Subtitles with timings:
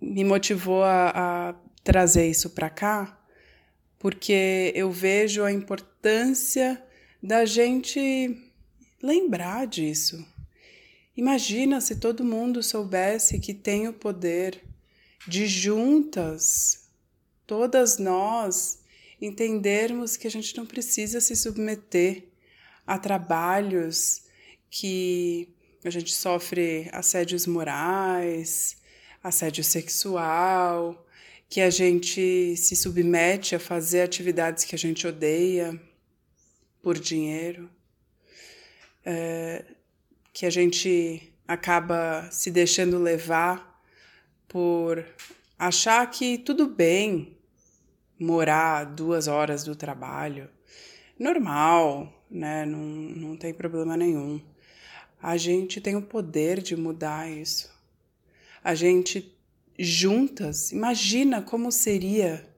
[0.00, 1.10] me motivou a,
[1.50, 3.22] a trazer isso para cá,
[3.98, 6.82] porque eu vejo a importância
[7.22, 8.50] da gente
[9.02, 10.24] lembrar disso.
[11.16, 14.62] Imagina se todo mundo soubesse que tem o poder
[15.26, 16.88] de juntas,
[17.46, 18.80] todas nós,
[19.20, 22.28] entendermos que a gente não precisa se submeter
[22.86, 24.22] a trabalhos
[24.70, 25.48] que
[25.84, 28.78] a gente sofre assédios morais,
[29.22, 31.06] assédio sexual,
[31.48, 35.78] que a gente se submete a fazer atividades que a gente odeia
[36.80, 37.68] por dinheiro
[39.04, 39.64] é,
[40.32, 43.82] que a gente acaba se deixando levar
[44.48, 45.04] por
[45.58, 47.36] achar que tudo bem
[48.18, 50.48] morar duas horas do trabalho,
[51.18, 52.64] normal, né?
[52.64, 54.40] Não, não tem problema nenhum.
[55.20, 57.72] A gente tem o poder de mudar isso.
[58.62, 59.36] A gente
[59.78, 62.48] juntas, imagina como seria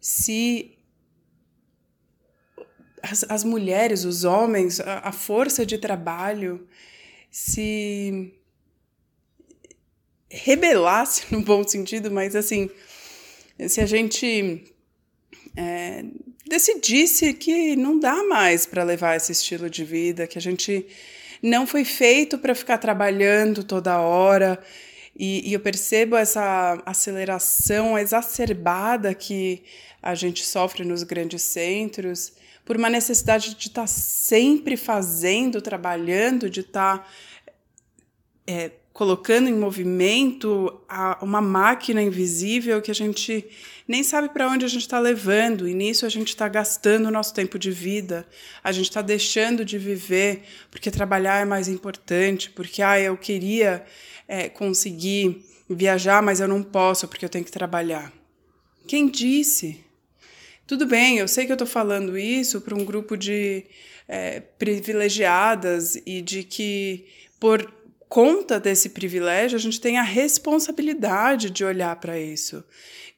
[0.00, 0.78] se
[3.02, 6.66] as, as mulheres, os homens, a, a força de trabalho
[7.30, 8.32] se
[10.28, 12.70] rebelasse no bom sentido, mas assim,
[13.68, 14.64] se a gente
[15.56, 16.04] é,
[16.46, 20.86] decidisse que não dá mais para levar esse estilo de vida, que a gente
[21.42, 24.58] não foi feito para ficar trabalhando toda hora.
[25.16, 29.62] E, e, eu percebo essa aceleração exacerbada que
[30.02, 32.32] a gente sofre nos grandes centros
[32.70, 37.06] por uma necessidade de estar tá sempre fazendo, trabalhando, de estar tá,
[38.46, 43.44] é, colocando em movimento a, uma máquina invisível que a gente
[43.88, 47.10] nem sabe para onde a gente está levando, e nisso a gente está gastando o
[47.10, 48.24] nosso tempo de vida,
[48.62, 53.84] a gente está deixando de viver porque trabalhar é mais importante, porque ah, eu queria
[54.28, 58.12] é, conseguir viajar, mas eu não posso porque eu tenho que trabalhar.
[58.86, 59.89] Quem disse?
[60.70, 63.66] Tudo bem, eu sei que eu estou falando isso para um grupo de
[64.06, 67.08] é, privilegiadas e de que,
[67.40, 67.74] por
[68.08, 72.62] conta desse privilégio, a gente tem a responsabilidade de olhar para isso,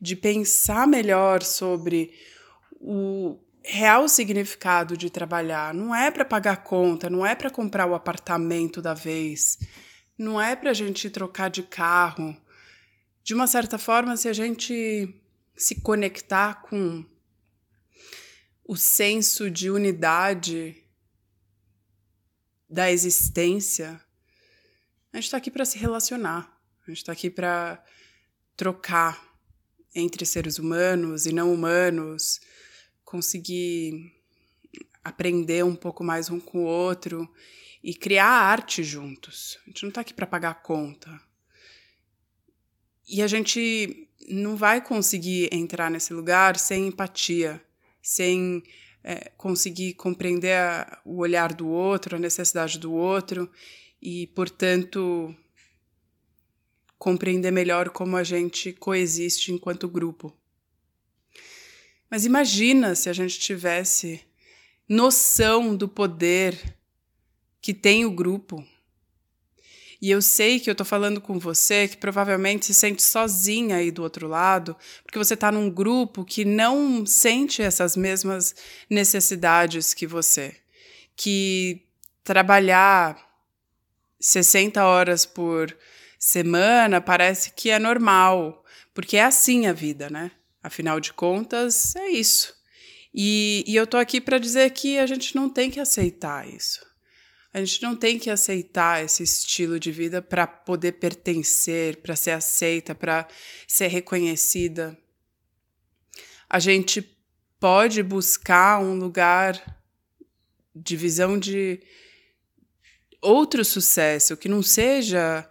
[0.01, 2.15] de pensar melhor sobre
[2.81, 5.75] o real significado de trabalhar.
[5.75, 9.59] Não é para pagar conta, não é para comprar o apartamento da vez,
[10.17, 12.35] não é para a gente trocar de carro.
[13.23, 15.15] De uma certa forma, se a gente
[15.55, 17.05] se conectar com
[18.73, 20.83] o senso de unidade
[22.71, 24.01] da existência,
[25.13, 27.85] a gente está aqui para se relacionar, a gente está aqui para
[28.57, 29.23] trocar
[29.95, 32.41] entre seres humanos e não humanos,
[33.05, 34.11] conseguir
[35.05, 37.31] aprender um pouco mais um com o outro
[37.85, 39.59] e criar arte juntos.
[39.67, 41.21] A gente não está aqui para pagar a conta.
[43.07, 47.63] E a gente não vai conseguir entrar nesse lugar sem empatia
[48.03, 48.63] sem
[49.05, 53.51] é, conseguir compreender a, o olhar do outro, a necessidade do outro.
[54.01, 55.35] e, portanto,
[56.99, 60.37] compreender melhor como a gente coexiste enquanto grupo.
[62.11, 64.21] Mas imagina se a gente tivesse
[64.89, 66.77] noção do poder
[67.61, 68.65] que tem o grupo.
[70.03, 73.93] E eu sei que eu tô falando com você que provavelmente se sente sozinha aí
[73.93, 78.53] do outro lado, porque você tá num grupo que não sente essas mesmas
[78.91, 80.57] necessidades que você.
[81.15, 81.87] Que
[82.25, 83.17] trabalhar
[84.19, 85.73] 60 horas por
[86.19, 90.33] semana parece que é normal, porque é assim a vida, né?
[90.61, 92.53] Afinal de contas, é isso.
[93.15, 96.92] E, e eu tô aqui para dizer que a gente não tem que aceitar isso.
[97.53, 102.31] A gente não tem que aceitar esse estilo de vida para poder pertencer, para ser
[102.31, 103.29] aceita, para
[103.69, 104.99] ser reconhecida.
[106.49, 107.03] A gente
[107.61, 109.81] pode buscar um lugar
[110.75, 111.81] de visão de
[113.21, 115.49] outro sucesso, que não seja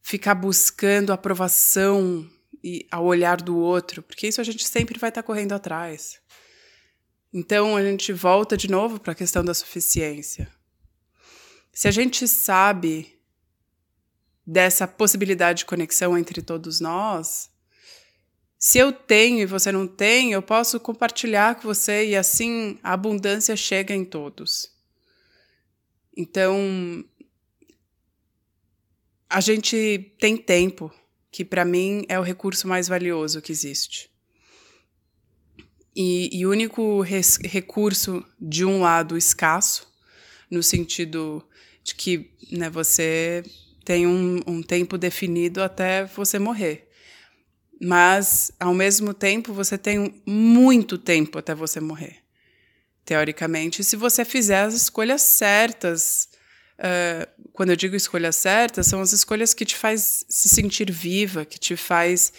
[0.00, 2.28] ficar buscando aprovação
[2.62, 6.20] e ao olhar do outro, porque isso a gente sempre vai estar tá correndo atrás.
[7.32, 10.48] Então a gente volta de novo para a questão da suficiência.
[11.80, 13.18] Se a gente sabe
[14.46, 17.50] dessa possibilidade de conexão entre todos nós,
[18.58, 22.92] se eu tenho e você não tem, eu posso compartilhar com você e assim a
[22.92, 24.70] abundância chega em todos.
[26.14, 27.02] Então,
[29.26, 30.92] a gente tem tempo,
[31.30, 34.10] que para mim é o recurso mais valioso que existe.
[35.96, 39.90] E, o único recurso, de um lado, escasso,
[40.50, 41.42] no sentido
[41.82, 43.42] de que né, você
[43.84, 46.88] tem um, um tempo definido até você morrer.
[47.80, 52.18] Mas, ao mesmo tempo, você tem muito tempo até você morrer,
[53.06, 53.82] teoricamente.
[53.82, 56.28] se você fizer as escolhas certas,
[56.78, 61.46] uh, quando eu digo escolhas certas, são as escolhas que te faz se sentir viva,
[61.46, 62.34] que te faz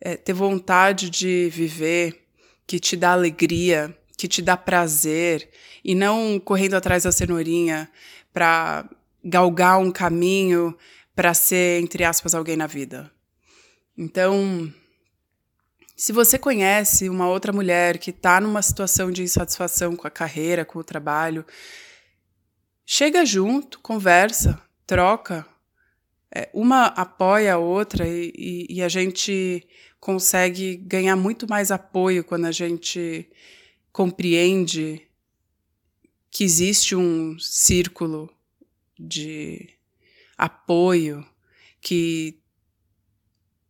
[0.00, 2.26] é, ter vontade de viver,
[2.66, 5.48] que te dá alegria, que te dá prazer,
[5.84, 7.88] e não correndo atrás da cenourinha,
[8.34, 8.86] para
[9.24, 10.76] galgar um caminho
[11.14, 13.10] para ser, entre aspas, alguém na vida.
[13.96, 14.70] Então,
[15.96, 20.64] se você conhece uma outra mulher que está numa situação de insatisfação com a carreira,
[20.64, 21.46] com o trabalho,
[22.84, 25.46] chega junto, conversa, troca.
[26.34, 29.64] É, uma apoia a outra e, e, e a gente
[30.00, 33.30] consegue ganhar muito mais apoio quando a gente
[33.92, 35.03] compreende
[36.34, 38.28] que existe um círculo
[38.98, 39.70] de
[40.36, 41.24] apoio
[41.80, 42.40] que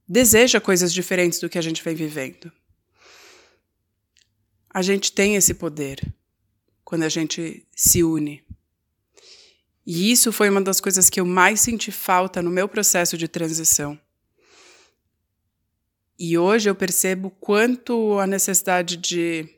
[0.09, 2.51] deseja coisas diferentes do que a gente vem vivendo.
[4.71, 6.01] A gente tem esse poder
[6.83, 8.43] quando a gente se une.
[9.85, 13.29] E isso foi uma das coisas que eu mais senti falta no meu processo de
[13.29, 14.01] transição.
[16.19, 19.54] E hoje eu percebo quanto a necessidade de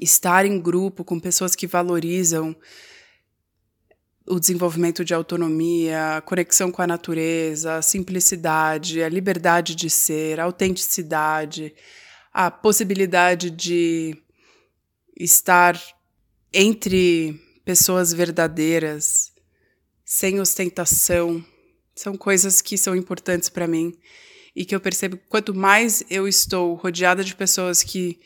[0.00, 2.56] estar em grupo com pessoas que valorizam
[4.26, 10.38] o desenvolvimento de autonomia, a conexão com a natureza, a simplicidade, a liberdade de ser,
[10.38, 11.74] a autenticidade,
[12.32, 14.16] a possibilidade de
[15.18, 15.80] estar
[16.52, 19.32] entre pessoas verdadeiras,
[20.04, 21.44] sem ostentação,
[21.94, 23.94] são coisas que são importantes para mim
[24.54, 28.20] e que eu percebo que quanto mais eu estou rodeada de pessoas que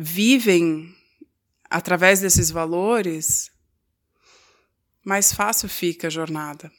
[0.00, 0.94] vivem
[1.68, 3.50] através desses valores,
[5.04, 6.70] mais fácil fica a jornada,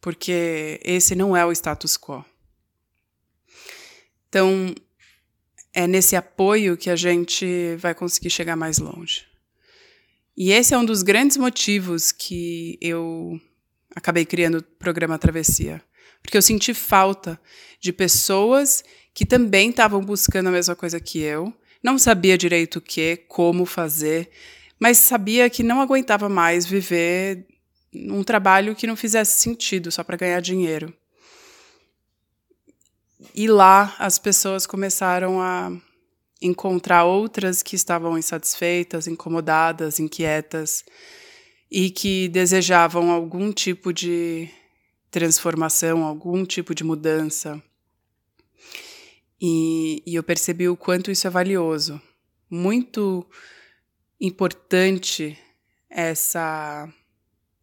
[0.00, 2.24] porque esse não é o status quo.
[4.28, 4.72] Então,
[5.74, 9.26] é nesse apoio que a gente vai conseguir chegar mais longe.
[10.36, 13.40] E esse é um dos grandes motivos que eu
[13.94, 15.82] acabei criando o programa Travessia,
[16.22, 17.40] porque eu senti falta
[17.80, 21.52] de pessoas que também estavam buscando a mesma coisa que eu
[21.86, 24.28] não sabia direito o que, como fazer,
[24.76, 27.46] mas sabia que não aguentava mais viver
[27.94, 30.92] um trabalho que não fizesse sentido só para ganhar dinheiro.
[33.32, 35.70] E lá as pessoas começaram a
[36.42, 40.84] encontrar outras que estavam insatisfeitas, incomodadas, inquietas
[41.70, 44.50] e que desejavam algum tipo de
[45.08, 47.62] transformação, algum tipo de mudança.
[49.40, 52.00] E, e eu percebi o quanto isso é valioso.
[52.50, 53.26] Muito
[54.20, 55.36] importante
[55.90, 56.88] essa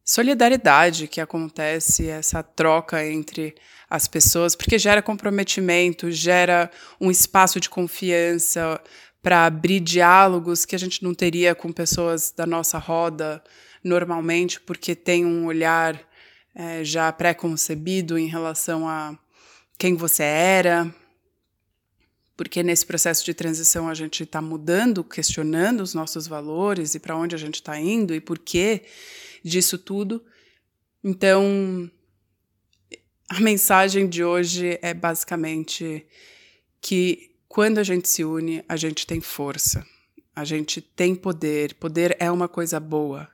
[0.04, 3.56] solidariedade que acontece, essa troca entre
[3.90, 8.82] as pessoas, porque gera comprometimento, gera um espaço de confiança
[9.22, 13.42] para abrir diálogos que a gente não teria com pessoas da nossa roda
[13.84, 16.00] normalmente, porque tem um olhar
[16.54, 19.18] é, já pré-concebido em relação a
[19.78, 20.94] quem você era,
[22.36, 27.16] porque nesse processo de transição a gente está mudando, questionando os nossos valores e para
[27.16, 28.84] onde a gente está indo e por que
[29.44, 30.24] disso tudo.
[31.04, 31.90] Então,
[33.30, 36.06] a mensagem de hoje é basicamente
[36.82, 39.86] que quando a gente se une, a gente tem força,
[40.36, 41.76] a gente tem poder.
[41.76, 43.30] Poder é uma coisa boa,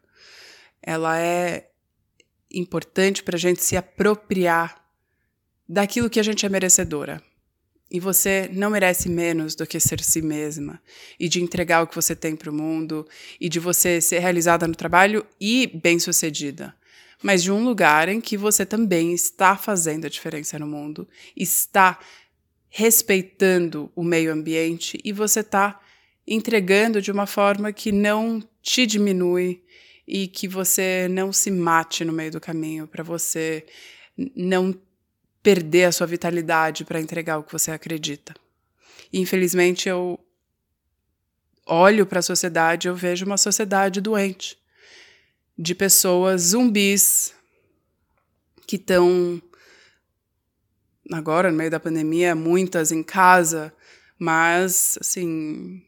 [0.81, 1.69] ela é
[2.51, 4.83] importante para a gente se apropriar
[5.67, 7.23] daquilo que a gente é merecedora.
[7.91, 10.81] E você não merece menos do que ser si mesma
[11.19, 13.07] e de entregar o que você tem para o mundo
[13.41, 16.75] e de você ser realizada no trabalho e bem-sucedida,
[17.23, 21.99] mas de um lugar em que você também está fazendo a diferença no mundo, está
[22.69, 25.79] respeitando o meio ambiente e você está
[26.27, 29.63] entregando de uma forma que não te diminui
[30.07, 33.65] e que você não se mate no meio do caminho para você
[34.35, 34.75] não
[35.41, 38.33] perder a sua vitalidade para entregar o que você acredita.
[39.11, 40.19] E, infelizmente, eu
[41.65, 44.57] olho para a sociedade, eu vejo uma sociedade doente,
[45.57, 47.33] de pessoas zumbis
[48.65, 49.41] que estão
[51.11, 53.73] agora no meio da pandemia, muitas em casa,
[54.17, 55.81] mas assim,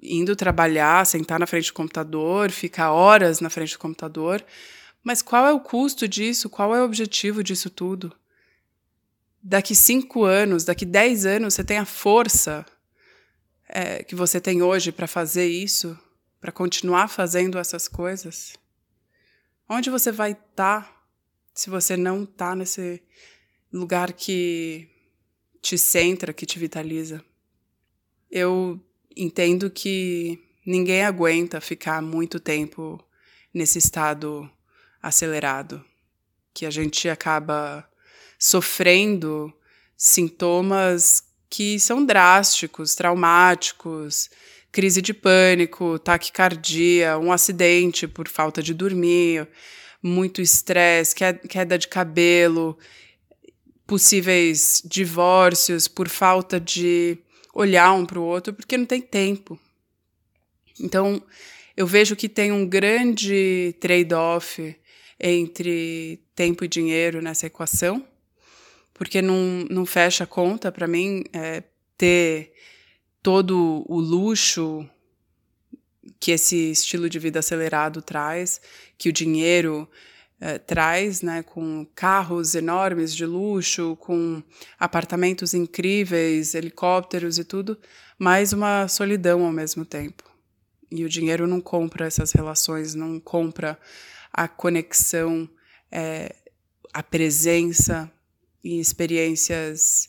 [0.00, 4.44] indo trabalhar, sentar na frente do computador, ficar horas na frente do computador.
[5.02, 6.50] Mas qual é o custo disso?
[6.50, 8.14] Qual é o objetivo disso tudo?
[9.48, 12.66] Daqui cinco anos, daqui dez anos, você tem a força
[13.66, 15.98] é, que você tem hoje para fazer isso,
[16.38, 18.52] para continuar fazendo essas coisas?
[19.66, 21.02] Onde você vai estar tá
[21.54, 23.02] se você não está nesse
[23.72, 24.86] lugar que
[25.62, 27.24] te centra, que te vitaliza?
[28.30, 28.78] Eu
[29.16, 33.02] entendo que ninguém aguenta ficar muito tempo
[33.52, 34.48] nesse estado
[35.00, 35.82] acelerado,
[36.52, 37.88] que a gente acaba
[38.38, 39.52] sofrendo
[39.96, 44.30] sintomas que são drásticos, traumáticos,
[44.70, 49.48] crise de pânico, taquicardia, um acidente por falta de dormir,
[50.00, 51.14] muito estresse,
[51.48, 52.78] queda de cabelo,
[53.86, 57.18] possíveis divórcios por falta de
[57.52, 59.58] olhar um para o outro, porque não tem tempo.
[60.78, 61.20] Então,
[61.76, 64.76] eu vejo que tem um grande trade-off
[65.18, 68.06] entre tempo e dinheiro nessa equação
[68.98, 71.62] porque não, não fecha a conta para mim é,
[71.96, 72.52] ter
[73.22, 74.88] todo o luxo
[76.18, 78.60] que esse estilo de vida acelerado traz,
[78.98, 79.88] que o dinheiro
[80.40, 84.42] é, traz, né, com carros enormes de luxo, com
[84.78, 87.78] apartamentos incríveis, helicópteros e tudo,
[88.18, 90.24] mas uma solidão ao mesmo tempo.
[90.90, 93.78] E o dinheiro não compra essas relações, não compra
[94.32, 95.48] a conexão,
[95.90, 96.34] é,
[96.92, 98.10] a presença,
[98.62, 100.08] e experiências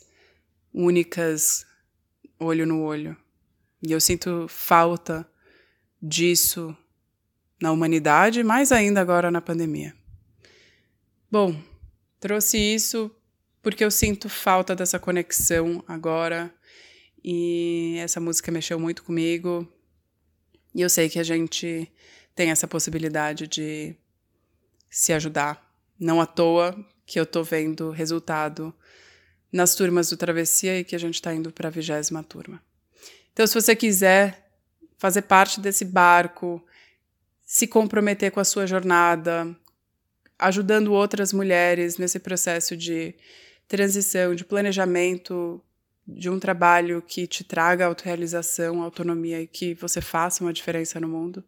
[0.72, 1.66] únicas
[2.38, 3.16] olho no olho.
[3.82, 5.28] E eu sinto falta
[6.02, 6.76] disso
[7.60, 9.94] na humanidade, mais ainda agora na pandemia.
[11.30, 11.60] Bom,
[12.18, 13.10] trouxe isso
[13.62, 16.52] porque eu sinto falta dessa conexão agora
[17.22, 19.68] e essa música mexeu muito comigo.
[20.74, 21.90] E eu sei que a gente
[22.34, 23.94] tem essa possibilidade de
[24.88, 25.68] se ajudar.
[25.98, 26.74] Não à toa
[27.10, 28.72] que eu tô vendo resultado
[29.50, 32.62] nas turmas do Travessia e que a gente está indo para a vigésima turma.
[33.32, 34.48] Então, se você quiser
[34.96, 36.64] fazer parte desse barco,
[37.44, 39.56] se comprometer com a sua jornada,
[40.38, 43.12] ajudando outras mulheres nesse processo de
[43.66, 45.60] transição, de planejamento
[46.06, 51.08] de um trabalho que te traga autorrealização, autonomia e que você faça uma diferença no
[51.08, 51.42] mundo,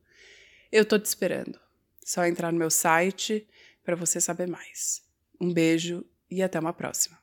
[0.73, 1.57] eu tô te esperando.
[2.05, 3.47] Só entrar no meu site
[3.85, 5.12] para você saber mais.
[5.43, 7.22] Um beijo e até uma próxima.